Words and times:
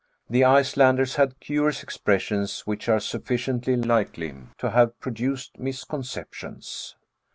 The 0.27 0.43
Icelanders 0.43 1.17
had 1.17 1.39
curious 1.39 1.83
expressions 1.83 2.61
which 2.61 2.89
are 2.89 2.99
sufficiently 2.99 3.75
likely 3.75 4.33
to 4.57 4.71
have 4.71 4.99
produced 4.99 5.59
misconceptions. 5.59 6.95